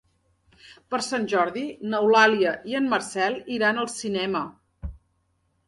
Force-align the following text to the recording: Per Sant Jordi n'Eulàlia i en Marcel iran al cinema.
Per 0.93 0.99
Sant 1.07 1.27
Jordi 1.33 1.65
n'Eulàlia 1.91 2.55
i 2.73 2.79
en 2.81 2.89
Marcel 2.95 3.39
iran 3.59 3.85
al 3.85 3.93
cinema. 4.01 4.45